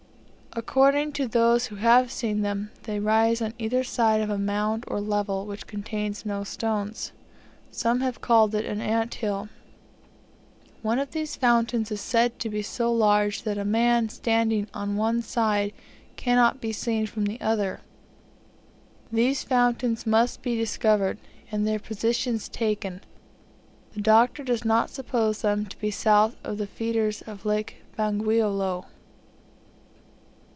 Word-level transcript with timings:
According 0.53 1.13
to 1.13 1.29
those 1.29 1.67
who 1.67 1.77
have 1.77 2.11
seen 2.11 2.41
them, 2.41 2.71
they 2.83 2.99
rise 2.99 3.41
on 3.41 3.53
either 3.57 3.85
side 3.85 4.19
of 4.19 4.29
a 4.29 4.37
mound 4.37 4.83
or 4.85 4.99
level, 4.99 5.45
which 5.45 5.65
contains 5.65 6.25
no 6.25 6.43
stones. 6.43 7.13
Some 7.71 8.01
have 8.01 8.19
called 8.19 8.53
it 8.53 8.65
an 8.65 8.81
ant 8.81 9.13
hill. 9.13 9.47
One 10.81 10.99
of 10.99 11.11
these 11.11 11.37
fountains 11.37 11.89
is 11.89 12.01
said 12.01 12.37
to 12.39 12.49
be 12.49 12.61
so 12.63 12.91
large 12.91 13.43
that 13.43 13.57
a 13.57 13.63
man, 13.63 14.09
standing 14.09 14.67
on 14.73 14.97
one 14.97 15.21
side, 15.21 15.71
cannot 16.17 16.59
be 16.59 16.73
seen 16.73 17.07
from 17.07 17.27
the 17.27 17.39
other. 17.39 17.79
These 19.09 19.43
fountains 19.45 20.05
must 20.05 20.41
be 20.41 20.57
discovered, 20.57 21.17
and 21.49 21.65
their 21.65 21.79
position 21.79 22.37
taken. 22.39 22.99
The 23.93 24.01
Doctor 24.01 24.43
does 24.43 24.65
not 24.65 24.89
suppose 24.89 25.43
them 25.43 25.65
to 25.67 25.79
be 25.79 25.91
south 25.91 26.35
of 26.43 26.57
the 26.57 26.67
feeders 26.67 27.21
of 27.21 27.45
Lake 27.45 27.77
Bangweolo. 27.97 28.83